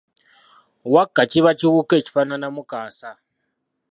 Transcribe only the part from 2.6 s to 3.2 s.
kaasa.